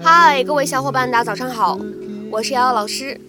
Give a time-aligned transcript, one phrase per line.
[0.00, 1.76] 嗨，各位小伙伴，大家早上好，
[2.30, 3.20] 我是瑶瑶老师，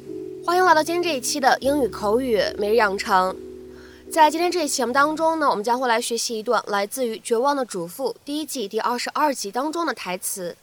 [0.46, 3.36] 欢迎来到今天这一期的英语口语每日养成。
[4.12, 10.56] 在今天这一期节目当中呢，我们将会来学习一段来自于《绝望的主妇》第一季第二十二集当中的台词。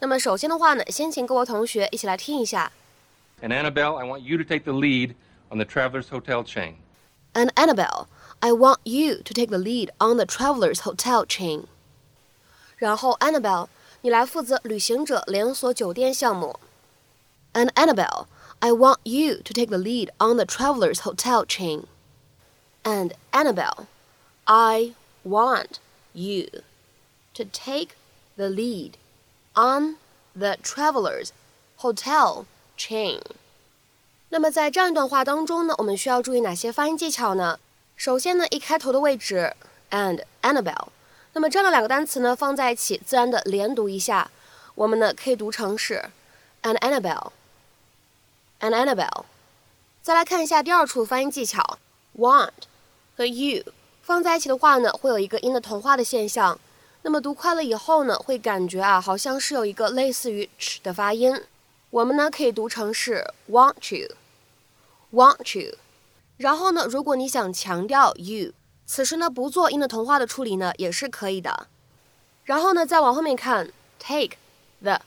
[0.00, 2.72] 那么首先的话呢，先请各位同学一起来听一下。
[3.40, 5.14] And Annabelle, I want you to take the lead
[5.50, 6.74] on the Travelers Hotel chain.
[7.34, 8.06] And Annabelle,
[8.39, 11.65] I want you to take the lead on the Travelers Hotel chain.
[12.77, 13.67] 然后 Annabelle，
[14.01, 16.59] 你来负责旅行者连锁酒店项目。
[17.53, 18.27] And Annabelle,
[18.59, 21.87] I want you to take the lead on the Travelers Hotel chain.
[22.83, 23.87] And Annabelle,
[24.45, 24.93] I
[25.25, 25.79] want
[26.13, 26.47] you
[27.33, 27.89] to take
[28.37, 28.93] the lead
[29.53, 29.97] on
[30.33, 31.31] the Travelers
[31.77, 32.45] Hotel
[32.77, 33.21] chain。
[34.29, 37.59] 那么在这样一段话当中呢，我们需要注意哪些发音技巧呢？
[37.96, 39.54] 首先呢，一开头的位置
[39.90, 40.88] and Annabelle，
[41.32, 44.30] 那么这样的两个单词呢放在一起，自然的连读一下，
[44.74, 46.10] 我们呢可以读成是
[46.62, 49.24] and Annabelle，and Annabelle。
[50.02, 51.78] 再来看一下第二处发音技巧
[52.18, 52.50] ，want
[53.16, 53.64] 和 you
[54.02, 56.58] 放在一起的话呢，会有一个音的同化的现象。
[57.02, 61.40] 那么读快了以后呢，会感觉啊，好像是有一个类似于 ch 的发音。
[61.90, 65.76] 我们呢可以读成是 want you，want you。
[66.37, 68.53] 然后呢，如果你想强调 you，
[68.85, 71.67] 此时呢不做音的同化的处理呢也是可以的。
[72.45, 74.37] 然后呢再往后面看，take
[74.81, 75.01] the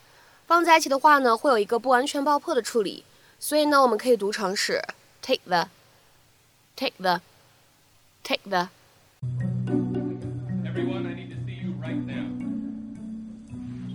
[0.47, 3.05] 放在一起的话呢会有一个不完全爆破的处理，
[3.39, 4.83] 所以呢我们可以读成是
[5.23, 12.27] take the，take the，take the。Everyone, I need to see you right now.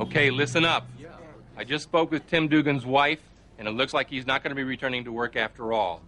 [0.04, 0.86] Okay, listen up.
[1.56, 3.20] I just spoke with Tim Dugan's wife,
[3.58, 6.02] and it looks like he's not going to be returning to work after all.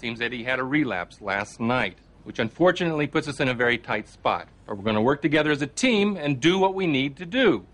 [0.00, 3.76] Seems that he had a relapse last night, which unfortunately puts us in a very
[3.76, 4.48] tight spot.
[4.66, 7.26] But we're going to work together as a team and do what we need to
[7.26, 7.66] do.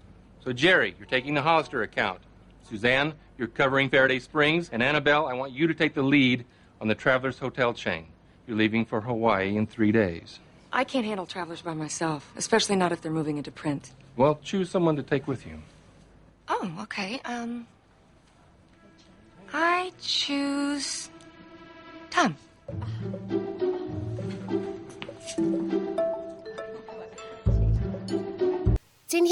[0.43, 2.21] So, Jerry, you're taking the Hollister account.
[2.69, 4.71] Suzanne, you're covering Faraday Springs.
[4.73, 6.45] And Annabelle, I want you to take the lead
[6.81, 8.07] on the Travelers Hotel chain.
[8.49, 10.41] You're leaving for Hawaii in three days.
[10.73, 13.93] I can't handle travelers by myself, especially not if they're moving into print.
[14.17, 15.63] Well, choose someone to take with you.
[16.49, 17.21] Oh, okay.
[17.25, 17.69] Um,
[19.53, 21.09] I choose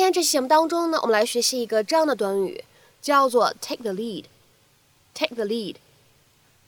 [0.04, 2.62] 天这期节目当中呢，我们来学习一个这样的短语，
[3.00, 4.26] 叫做 take the lead。
[5.14, 5.76] take the lead，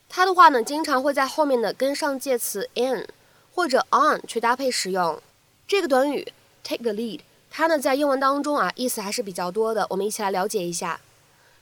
[0.09, 3.07] 它的话呢，经常会在后面呢跟上介词 in
[3.53, 5.21] 或者 on 去搭配使用。
[5.67, 6.33] 这个短语
[6.63, 7.19] take the lead，
[7.51, 10.99] 它呢在英文当中啊意思还是比较多的，我们一起来了解一下。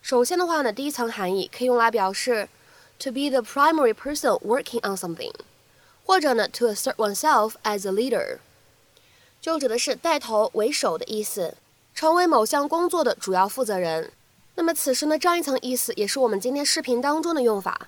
[0.01, 2.47] 首先的话呢，第一层含义可以用来表示
[2.97, 5.33] to be the primary person working on something，
[6.05, 8.37] 或者呢 to assert oneself as a leader。
[9.41, 11.55] 就指的是带头为首的意思，
[11.95, 14.11] 成为某项工作的主要负责人。
[14.55, 17.87] 那么此时呢，这样一层意思也是我们今天视频当中的用法。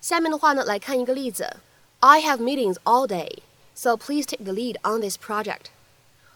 [0.00, 1.56] 下面的话呢，来看一个例子
[1.98, 3.38] ：I have meetings all day,
[3.74, 5.66] so please take the lead on this project。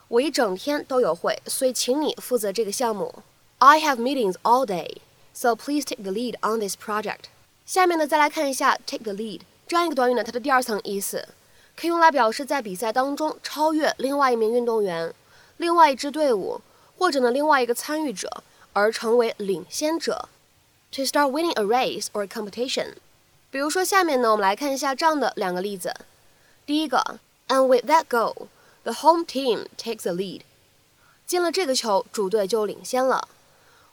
[0.09, 3.23] 我一整天都有会，所以请你负责这个项目。
[3.59, 4.97] I have meetings all day,
[5.33, 7.27] so please take the lead on this project。
[7.65, 11.29] 下面呢，再来看一下 take the lead 这样一个短语呢，它的第二层意思。
[11.77, 15.13] 可以用来表示在比赛当中超越另外一名运动员、
[15.57, 16.61] 另外一支队伍，
[16.97, 18.44] 或者呢另外一个参与者
[18.74, 20.30] 而成为领先者。
[20.94, 22.96] To start winning a race or a competition。
[23.52, 25.94] 比如说下面呢，我们来看一下这样的两个例子。
[26.66, 28.47] 第一个，And with that goal,
[28.84, 30.42] the home team takes the lead。
[31.28, 33.28] 进了这个球，主队就领先了。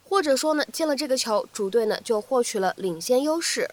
[0.08, 3.70] 或者说呢，进了这个球，主队呢就获取了领先优势。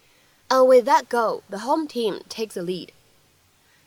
[0.50, 2.90] And with that goal, the home team takes the lead。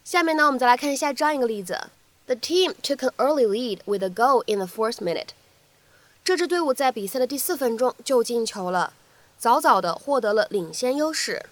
[0.05, 1.91] 下面呢，我们再来看一下这样一个例子
[2.31, 5.29] ：The team took an early lead with a goal in the fourth minute。
[6.25, 8.93] 这支队伍在比赛的第四分钟就进球了，
[9.39, 11.47] 早早的获得了领先优势。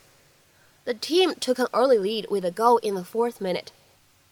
[0.85, 3.69] The team took an early lead with a goal in the fourth minute。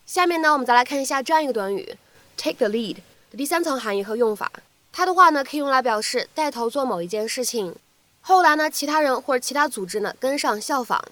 [0.05, 1.97] 下面呢，我们再来看一下这样一个短语：
[2.37, 2.97] take the lead
[3.31, 4.51] 的第三层含义和用法。
[4.93, 7.75] 它的话呢，可以用来表示带头做某一件事情，
[8.21, 11.03] 后来呢，其他人或者其他组织呢跟上效仿。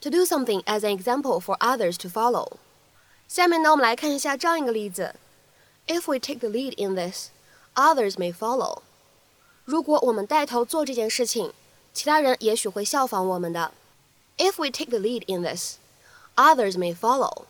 [0.00, 2.52] to do something as an example for others to follow。
[3.33, 5.15] 下面呢，我们来看一下这样一个例子
[5.87, 7.29] ：If we take the lead in this,
[7.73, 8.83] others may follow。
[9.65, 11.51] 如果我们带头做这件事情，
[11.95, 13.71] 其他人也许会效仿我们的。
[14.37, 15.77] If we take the lead in this,
[16.35, 17.45] others may follow。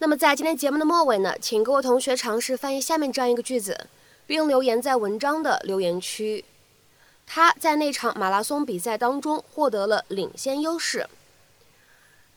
[0.00, 3.86] 那么在今天节目的末尾呢，请各位同学尝试翻译下面这样一个句子，
[4.26, 6.44] 并留言在文章的留言区。
[7.26, 11.08] 他在那场马拉松比赛当中获得了领先优势。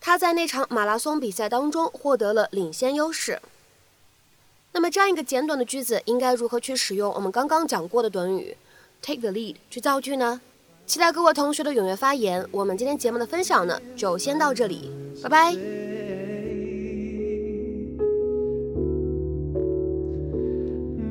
[0.05, 3.39] 他在那场马拉松比赛当中获得了领先优势。
[4.73, 8.57] 那么，这样一个简短的句子应该如何去使用我们刚刚讲过的短语
[9.01, 10.41] “take the lead” 去造句呢？
[10.85, 12.45] 期待各位同学的踊跃发言。
[12.51, 14.91] 我们今天节目的分享呢，就先到这里，
[15.23, 15.53] 拜拜。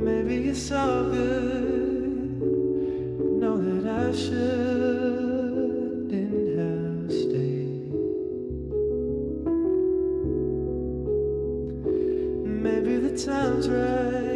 [0.04, 1.14] Maybe good.
[3.40, 4.61] Know that I should.
[12.82, 14.31] Maybe the time's right.